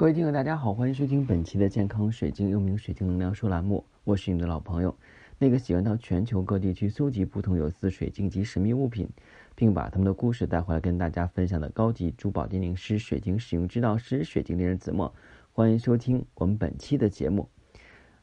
[0.00, 3.84] 各位听友，大家好，欢迎收听本期的健康水晶，又名水晶能量说栏目。
[4.02, 4.96] 我是你的老朋友，
[5.36, 9.06] 那个喜欢到全球各地去搜集不同有色水晶及神秘物品，
[9.54, 15.14] 并把他们的故事带回来跟大家分享的高级珠宝鉴定师、水晶使用指导师、水晶猎人子墨。
[15.52, 17.46] 欢迎收听我们本期的节目。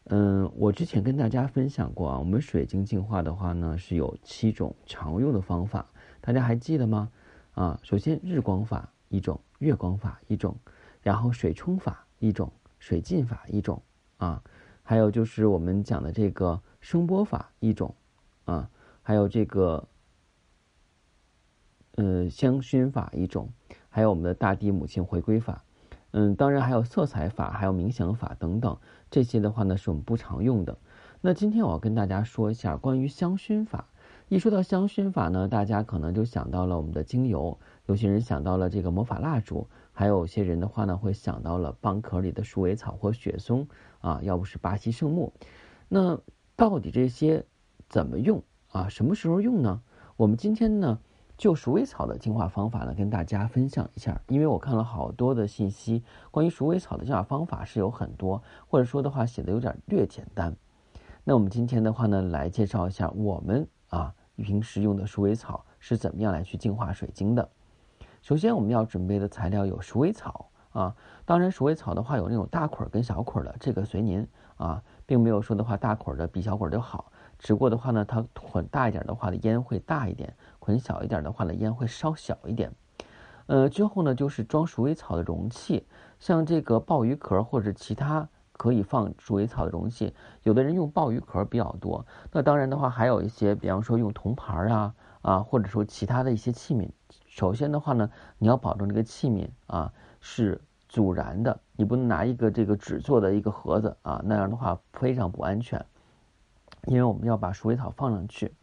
[0.05, 5.85] 嗯，我之前跟大家分享过啊，我们水晶净化的话呢，是有七种常用的方法，
[6.21, 7.11] 大家还记得吗？
[7.53, 10.57] 啊，首先日光法一种，月光法一种。
[11.07, 13.81] 然后水冲法一种，水浸法一种
[14.17, 14.43] 啊，
[14.83, 17.95] 还有就是我们讲的这个声波法一种
[18.43, 18.69] 啊，
[19.01, 19.87] 还有这个
[21.95, 23.47] 呃香薰法一种，
[23.87, 25.63] 还有我们的大地母亲回归法，
[26.11, 28.77] 嗯，当然还有色彩法，还有冥想法等等，
[29.09, 30.77] 这些的话呢是我们不常用的。
[31.21, 33.87] 那今天我要跟大家说一下关于香薰法。
[34.27, 39.69] 一说到香薰法呢，大家可能就想到了我们的精油，有些人想到了这个魔法蜡烛。
[39.97, 43.67] 还有些人的话呢，会想到了蚌壳里的鼠尾草或雪松
[43.99, 45.33] 啊，要不是巴西圣木。
[45.89, 46.19] 那
[46.55, 47.43] 到底这些
[47.89, 48.87] 怎么用啊？
[48.89, 49.81] 什么时候用呢？
[50.15, 50.99] 我们今天呢，
[51.35, 54.21] 就鼠尾草的净化方法呢，跟大家分享一下。
[54.27, 60.55] 因为我看了好多的信息，关于鼠尾草的净化方法是有很多，或者说的话写的有点略简单。
[61.23, 67.49] 那我们今天的话呢，来介绍一下我们啊平时用的鼠尾草是怎么样来去净化水晶的。
[68.21, 70.95] 首先，我们要准备的材料有鼠尾草啊。
[71.25, 77.11] 当然，鼠尾草的话有那种大捆儿跟小捆儿的，这个随您啊，并没有说的话大捆儿的比小捆儿就好。
[77.39, 82.71] 只不过的话呢，它捆大一点的话的烟会大一点，捆小一点的话呢烟会稍小一点。
[83.45, 85.85] 呃，之后呢就是装鼠尾草的容器，
[86.19, 90.13] 像这个鲍鱼壳或者其他可以放鼠尾草的容器。
[90.43, 96.89] 有的人用鲍鱼壳比较多，那当然的话还有一些，比方说用铜盘儿啊啊，或者说其他的一些器皿。
[97.37, 105.85] 首先的话呢，你要保证这个器皿啊是阻燃的，你不能拿一个这个纸做的一个盒子啊，那样的话非常不安全。
[106.87, 108.55] 因为我们要把鼠尾草放上去。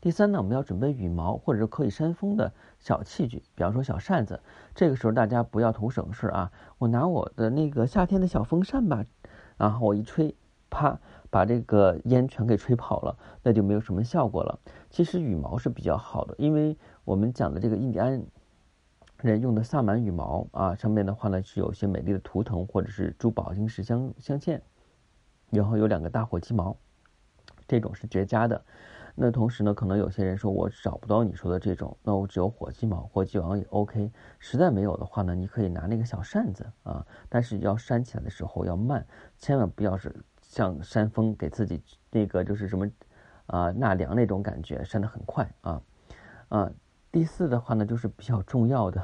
[0.00, 4.40] 第三呢，我们要准备羽毛或者是可以扇风的小器具，比方说小扇子。
[4.74, 9.04] 这个时候大家不要图省事啊，我拿我的那个夏天的小风扇吧，
[9.58, 10.34] 然后我一吹，
[10.70, 14.58] 啪，把这个烟全给吹跑了，那就没有什么效果了。
[14.88, 16.74] 其实羽毛是比较好的，因为。
[17.08, 18.22] 我们讲的这个印第安
[19.22, 24.60] 人用的萨满羽毛啊，上面的话呢是有些美丽的图腾或者是珠宝晶石镶镶嵌，
[25.48, 26.76] 然后有两个大火鸡毛，
[27.66, 28.62] 这种是绝佳的。
[29.14, 34.12] 那同时呢，可能有些人说我找不到你说的这种，那我只有火鸡毛，火鸡毛也 OK。
[34.38, 39.06] 实在没有的话呢，你可以拿那个小扇子啊，但是要扇起来的时候要慢，
[39.38, 42.86] 千万不要是像扇风给自己那个就是什么
[43.46, 45.80] 啊纳凉那种感觉，扇得很快啊
[46.50, 46.70] 啊。
[47.18, 49.02] 第四的话呢，就是比较重要的，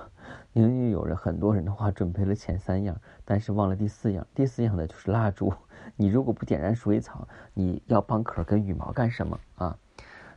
[0.53, 4.25] 因为有人很多人的话准备了前三样，但是忘了第四样。
[4.33, 5.53] 第四样呢就是蜡烛。
[5.99, 9.77] 你如果不点燃鼠尾草，你要蚌壳跟羽毛干什么啊？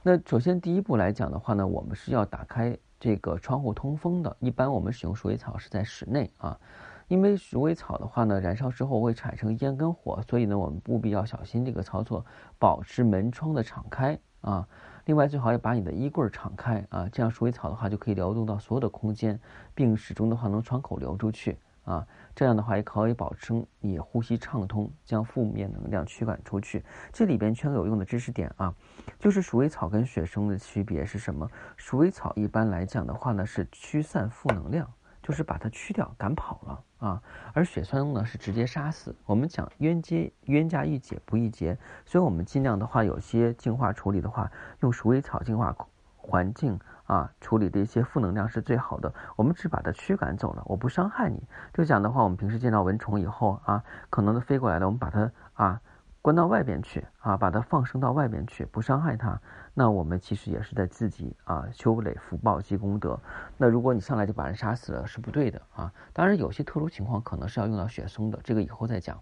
[0.02, 4.36] 那首先第一步来讲的话呢，我们是要打开这个窗户通风的。
[4.40, 6.60] 一般我们使用鼠尾草是在室内啊，
[7.08, 12.26] 因为鼠尾草的话呢，燃烧之后会产生烟跟火，所以呢，我们务必要小心这个操作，
[12.58, 14.68] 保持门窗的敞开啊。
[15.08, 19.40] 另外，最好要把你的衣柜敞开啊，这样鼠尾草的话就可以流动到所有的空间，
[19.74, 22.06] 并始终的话能窗口流出去啊。
[22.36, 26.84] 这样的话也可以保证你呼吸畅通，将负面能量驱赶出去。
[27.14, 28.76] 这里边圈个有用的知识点啊，
[29.18, 31.50] 就是鼠尾草跟雪松的区别是什么？
[31.78, 34.86] 鼠尾草一般来讲的话呢是驱散负能量。
[35.24, 37.22] 就是把它驱掉、赶跑了啊，
[37.54, 39.16] 而血栓呢是直接杀死。
[39.26, 45.76] 我们讲冤结冤家宜解不宜结，所以我们尽量的话，有些净化处理的话，用鼠尾草净化
[46.16, 49.14] 环境啊，处理的一些负能量是最好的。
[49.36, 51.44] 我们只把它驱赶走了，我不伤害你。
[51.74, 55.82] 就讲的话，我们平时见到蚊虫以后啊，可能都飞过来的，我们把它啊。
[56.28, 59.40] 关到外边去啊，把它放生到外边去，不伤害它。
[59.74, 63.18] 那我们其实也是在自己啊修累福报积功德。
[63.56, 65.90] 那如果你上来就把人杀死了，是不对的啊。
[66.12, 69.18] 当然有些特殊情况可能是要用到雪松的，这个以后再讲。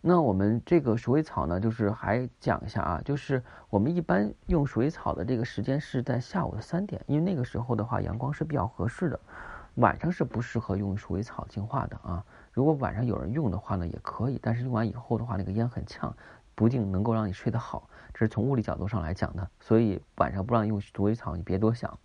[0.00, 9.20] 那我们这个鼠尾草呢，就是还讲一下啊，就是我们一般用鼠尾草的这个时间是在下午的三点，因为那个时候的话阳光是比较合适的。
[9.74, 12.24] 晚上是不适合用鼠尾草净化的啊。
[12.54, 16.16] 如果晚上有人用的话呢，也可以，但是用完以后的话，那个烟很呛，
[16.54, 17.90] 不一定能够让你睡得好。
[18.12, 21.98] 这是从物理角度上来讲的，所以晚上不让用鼠尾草，你别多想。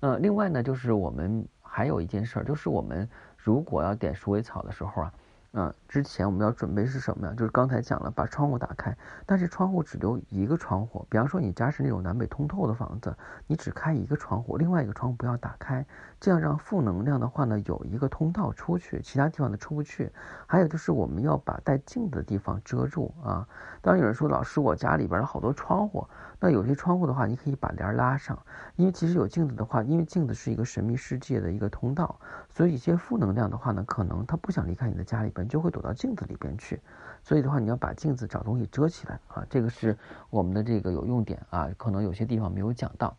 [0.00, 3.06] 呃，另外呢，就是我们还有一件事儿，就是我们
[3.36, 5.12] 如果要点鼠尾草的时候啊，
[5.52, 7.34] 啊，之前我们要准备是什么呀？
[7.34, 8.94] 就是刚才讲了，把窗户打开，
[9.24, 11.06] 但是窗户只留一个窗户。
[11.08, 13.16] 比方说你家是那种南北通透的房子，
[13.46, 15.86] 你只开一个窗户，另外一个窗户不要打开，
[16.20, 20.12] 这样让负能量的话呢有一个通道出去，其他地方呢出不去。
[20.46, 23.48] 还有就是我们要把带镜子的地方遮住啊。
[23.80, 26.06] 当然有人说老师，我家里边好多窗户，
[26.38, 28.38] 那有些窗户的话，你可以把帘拉上，
[28.74, 32.18] 因为其实有镜子的话，因为镜子是一个神秘世界的一个通道，
[32.50, 35.46] 所以一些负能量的话呢，可能他不想离开你的家里边。
[35.48, 36.80] 就会躲到镜子里边去，
[37.22, 39.96] 所以的话，你要把镜子找东西遮起来啊，这个是
[40.28, 43.16] 我们的这个有用点啊，可能有些地方没有讲到。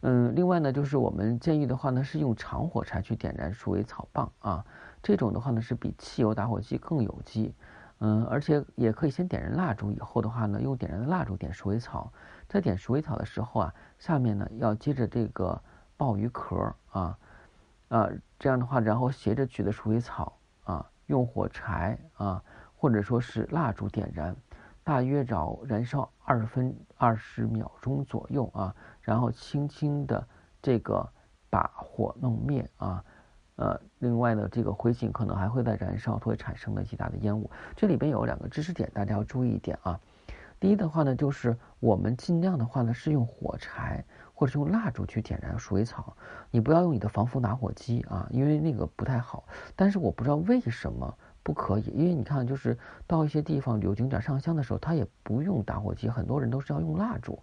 [0.00, 4.64] 嗯，另外呢，就是我们建议的话呢，是用长火柴去点燃鼠尾草棒啊，
[5.02, 7.54] 这种的话呢是比汽油打火机更有机。
[8.00, 12.12] 嗯，而且也可以先点燃蜡烛，以后的话呢，用点燃的蜡烛点鼠尾草，
[12.46, 15.60] 在点鼠尾草的时候啊，下面呢要接着这个
[15.96, 17.18] 鲍鱼壳啊
[17.88, 18.08] 啊，
[18.38, 20.37] 这样的话，然后斜着举的鼠尾草。
[21.08, 22.42] 用火柴啊，
[22.74, 24.34] 或者说是蜡烛点燃，
[24.82, 30.26] 大约找燃烧二分二十秒钟左右啊，然后轻轻的
[30.62, 31.06] 这个
[31.50, 33.04] 把火弄灭啊，
[33.56, 37.50] 呃，另外呢，这个灰烬可能还会在燃烧，会产生了极大的烟雾。
[37.74, 39.98] 这里边有两个知识点，大家要注意一点啊。
[40.60, 44.04] 第一的话呢，就是我们尽量的话呢是用火柴
[44.38, 46.16] 或者用蜡烛去点燃鼠尾草，
[46.52, 49.42] 你不要用你的防风打火机啊，因为那个不太好。
[49.74, 51.12] 但是我不知道为什么
[51.42, 57.36] 不可以，因为你看，就是到一些地方旅游景点上香的时候，他也不用打火机，很多人都是要用蜡烛。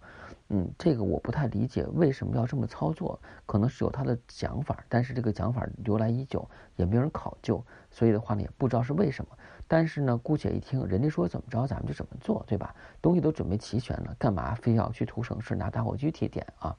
[0.48, 9.32] 嗯，这个我不太理解为什么要这么操作，可能是有他的讲法，但是这个讲法由来已久，也没有人考究，所以的话呢，也不知道是为什么。
[9.68, 12.74] 但是呢，姑且一听，人家说怎么着，咱们就怎么做，对吧？
[13.02, 16.78] 东西都准备齐全了，干嘛非要去图省事拿打火机去点啊？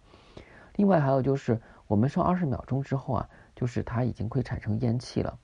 [0.77, 5.39] 另外还有就是，我们烧二十秒钟之后啊，就是它已经会产生烟气了。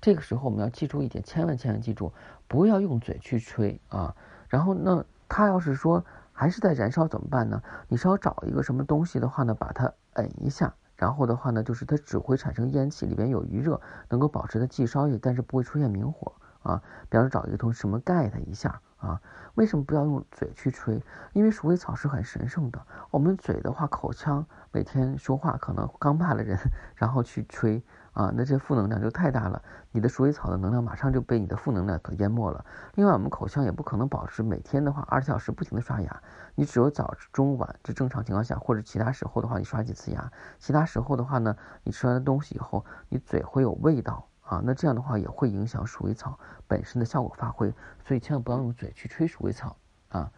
[0.00, 2.12] 这个时候我们要记住一点，千万千万记住，
[2.46, 4.14] 不要用嘴去吹啊。
[4.48, 7.62] 然后那它要是说还是在燃烧怎么办呢？
[7.88, 16.32] 你稍找一个什么东西的话呢，把它摁一下，然后的话呢，就是它只会产生烟气，里边有余热，能够保持它既烧也，但是不会出现明火。
[16.62, 19.20] 啊，比方说找一个东西什么盖它一下啊？
[19.54, 21.00] 为什么不要用嘴去吹？
[21.32, 22.86] 因为鼠尾草是很神圣的。
[23.10, 26.58] 我们嘴的话，口腔每天说话可能刚骂了人，
[26.96, 29.62] 然后去吹啊，那这负能量就太大了。
[29.92, 32.64] 你的鼠尾草的能量马上就被你的负能量给淹没了。
[32.94, 36.22] 另外，我们口腔也不可能保持每天的话二十小时不停的刷牙，
[36.56, 40.32] 你只有早中晚这正常情况下，或者其他时候的话你刷几次牙。
[40.58, 44.26] 其他时候的话呢，你吃完东西以后，你嘴会有味道。
[44.54, 47.72] 啊，那这样的话也会影响鼠尾草本身的效果发挥，
[48.04, 49.76] 所以千万不要用嘴去吹鼠尾草
[50.10, 50.30] 啊。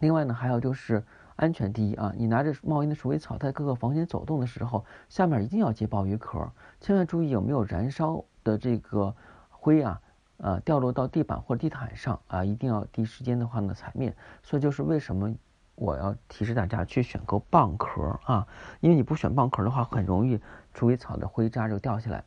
[0.00, 1.02] 另外呢，还有就是
[1.36, 9.14] 安全第一啊，你拿着冒烟的鼠尾草在各个房间走动的时候，下面一定要接鲍鱼壳，千万注意有没有燃烧的这个
[9.48, 10.00] 灰啊，
[10.36, 14.14] 呃，掉落到地板或者地毯上啊，一定要第一时间的话呢踩灭。
[14.42, 15.34] 所以就是为什么
[15.74, 18.46] 我要提示大家去选购蚌壳啊，
[18.80, 20.38] 因为你不选蚌壳的话，很容易
[20.74, 22.22] 鼠尾草的灰渣就掉下来。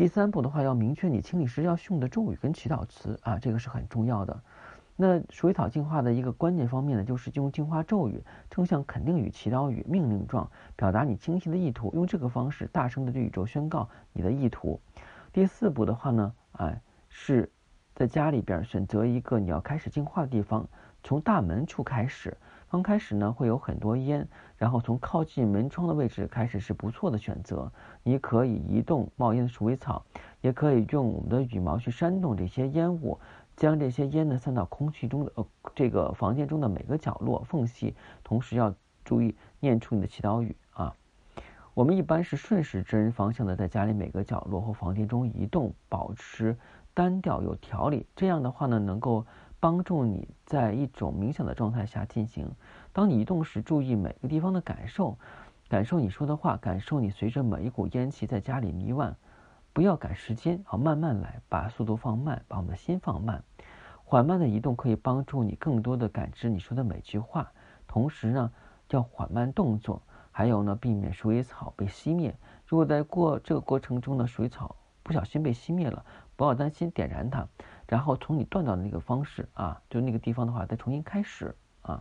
[0.00, 4.42] 第三步的话，要明确你清理时要用的咒语跟祈祷词啊，这个是很重要的。
[4.96, 14.80] 那鼠尾草净化的一个关键方面呢，就是用净化咒语，正向肯定语、祈祷语、命令状，表达你清晰的意图，用这个方式大声的对宇宙宣告你的意图。
[15.34, 16.80] 第四步的话呢，哎，
[17.10, 17.52] 是
[17.94, 20.66] 在家里边选择一个你要开始净化的地方，
[21.02, 22.34] 从大门处开始。
[22.70, 27.72] 刚开始呢会有很多烟，然后从靠近门窗的位置开始是不错的选择。
[28.04, 30.04] 你可以移动冒烟的鼠尾草，
[30.40, 33.18] 也可以用我们的羽毛去扇动这些烟雾，
[33.56, 37.92] 将这些烟呢散到空气中的呃这个房间中的每个角落缝隙。
[38.22, 38.72] 同时要
[39.04, 40.94] 注意念出你的祈祷语啊。
[41.74, 46.56] 我们一般是顺时针方向的在家里每个角落或房间中移动，保持
[46.94, 48.06] 单调有条理。
[48.14, 49.26] 这样的话呢能够。
[49.60, 52.50] 帮助你在一种冥想的状态下进行。
[52.92, 55.16] 当你移动时，注意每个地方的感受，
[55.68, 59.14] 感受你说的话，感受你随着每一股烟气在家里弥漫。
[59.72, 63.44] 不要赶时间，好慢慢来，把速度放慢，把我们的心放慢。
[64.02, 67.52] 缓慢的移动可以帮助你更多的感知你说的每句话。
[67.86, 68.50] 同时呢，
[68.88, 70.02] 要缓慢动作，
[70.32, 72.34] 还有呢，避免鼠尾草被熄灭。
[72.66, 74.74] 如果在过这个过程中呢，鼠尾草
[75.04, 77.46] 不小心被熄灭了，不要担心，点燃它。
[77.90, 82.00] 然后从你断掉的那个方式啊，就那个地方的话，再重新开始啊。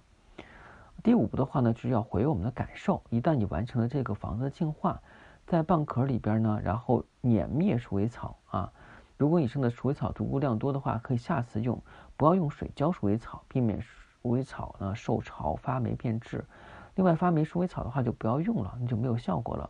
[1.02, 3.02] 第五步的话呢，就是要回我们的感受。
[3.10, 5.02] 一旦你完成了这个房子的净化，
[5.48, 8.72] 在蚌壳里边呢，然后碾灭鼠尾草啊。
[9.18, 11.82] 如果你生的鼠尾草足够量多的话，可以下次用，
[12.16, 16.46] 不要用水浇鼠尾草，避免鼠尾草呢受潮发霉变质。
[16.94, 19.68] 另外，发霉鼠尾草的话就不要用了，你就没有效果了。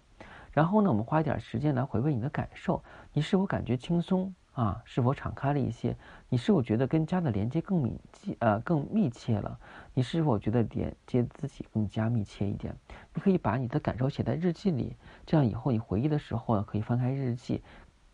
[0.52, 2.84] 然后呢，我们花一点时间来回味你的感受，
[3.14, 4.34] 你是否感觉轻松？
[4.60, 5.96] 啊，是否敞开了一些？
[6.28, 7.98] 你是否觉得跟家的连接更密
[8.40, 9.58] 呃更密切了？
[9.94, 12.76] 你是否觉得连接自己更加密切一点？
[13.14, 17.64] 你可以把你的感受写在日记里，这样以后你回忆的时候呢，可以翻开日记，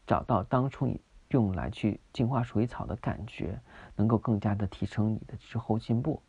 [0.06, 3.60] 找到当初你用来去净化水草的感觉，
[3.96, 6.22] 能够更加的提升你的之后进步。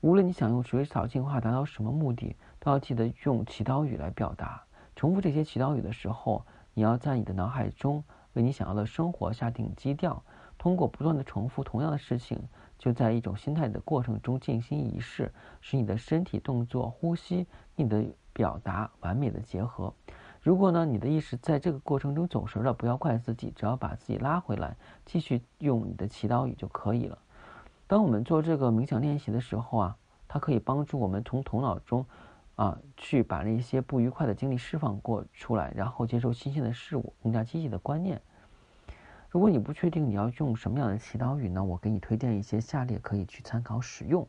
[0.00, 4.64] 无论你想用水草净化达到什么目的，都要记得用祈祷语来表达。
[4.96, 8.02] 重复这些祈祷语的时候，你要在你的脑海中。
[8.34, 10.22] 为你想要的生活下定基调，
[10.58, 12.38] 通过不断的重复同样的事情，
[12.78, 17.46] 就在一种心态的过程中进行仪式，使你的身体动作、呼吸、
[17.76, 19.92] 你的表达完美的结合。
[20.40, 27.18] 如果呢，你的意识在这个过程中走神了，不要怪自己，只要把自己拉回来，继续用你的祈祷语就可以了。
[27.86, 29.96] 当我们做这个冥想练习的时候啊，
[30.26, 32.04] 它可以帮助我们从头脑中。
[32.54, 38.20] 啊，去把那些不愉快的经历释放过出来，然后接受新鲜的事物，更加积极的观念。
[39.30, 41.64] 如果你不确定你要用什么样的祈祷语呢？
[41.64, 44.28] 我给你推荐一些下列可以去参考使用。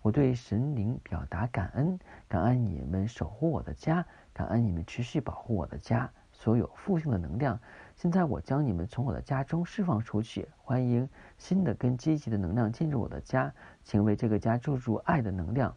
[0.00, 7.58] 我对神灵表达感恩，感恩你们守护我的家，感恩你们持续保护我的家，所有负性的能量。
[7.96, 13.52] 现在我将你们从我的家中释放出去，欢迎新的更积极的能量进入我的家，
[13.82, 15.74] 请为这个家注入爱的能量。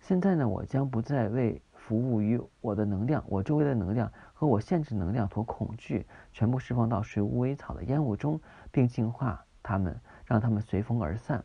[0.00, 8.40] 现在呢，我将不再为服务于我的能量，我周围的能量和我限制能量所恐惧，全部释放到水无尾草的烟雾中，
[8.72, 11.44] 并净化它们，让它们随风而散。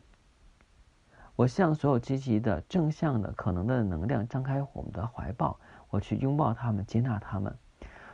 [1.36, 5.60] 我向所有积极的、正向的、可能的能量张开我们的怀抱，
[5.90, 7.54] 我去拥抱他们，接纳他们。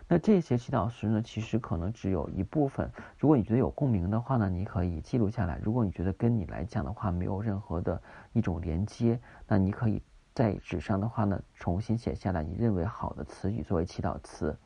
[0.08, 2.90] 那这些祈祷时呢，其实可能只有一部分。
[3.16, 10.02] 如果你觉得有共鸣的话呢，你可以记录下来；如果你觉得跟你来讲的话没有任何的一种连接，那你可以。
[10.34, 14.56] 在纸上的话呢，重新写下来你认为好的词语作为祈祷词。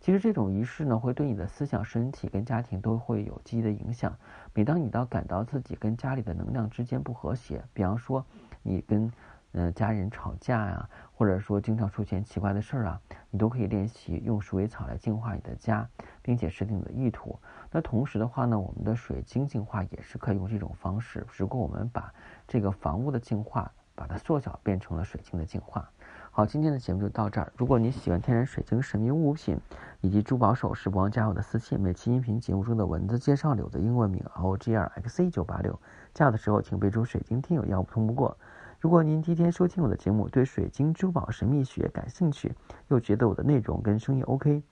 [0.00, 4.16] 其实这种仪式呢，会对你的思想、身体跟家庭都会有积极的影响。
[4.54, 8.24] 每当你到感到自己跟家里的能量之间不和谐，比方说
[8.62, 9.12] 你跟
[9.52, 15.86] 嗯家人吵架呀，或者说经常出现奇怪的事儿啊，你都可以练习用鼠尾草来净化你的家，
[16.22, 17.38] 并且设定你的意图。
[17.70, 21.26] 那同时的话呢，我们的水晶净化也是可以用这种方式。
[21.36, 22.12] 如果我们把
[22.48, 23.70] 这个房屋的净化，
[24.00, 25.90] 把它缩小，变成了水晶的净化。
[26.30, 27.52] 好，今天的节目就到这儿。
[27.54, 29.60] 如果你喜欢天然水晶、神秘物品
[30.00, 31.78] 以及珠宝首饰，不忘加我的私信。
[31.78, 35.78] 每期音频节目中的文字介绍里有的英文名 O G R X C 九八六，
[36.14, 38.34] 加的时候请备注“水晶听友”，要不通不过。
[38.78, 42.54] 如果您第一天收听我的节目，对水晶、珠宝、神秘学感兴趣，
[42.88, 44.62] 又觉得我的内容跟声音 OK，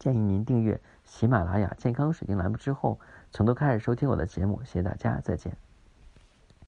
[0.00, 2.98] 建议您订阅喜马拉雅健康水晶栏目之后，
[3.30, 4.60] 从头开始收听我的节目。
[4.64, 5.71] 谢谢大家，再见。